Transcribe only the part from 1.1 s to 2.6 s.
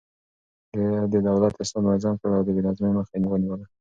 د دولت اسناد منظم کړل او د